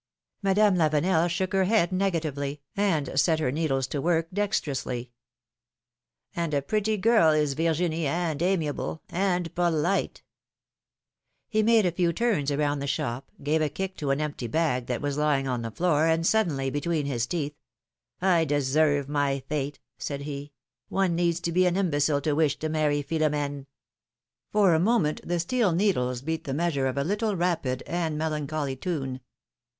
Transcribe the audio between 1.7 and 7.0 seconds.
negatively, and set her needles to work dextrously. ^^And a pretty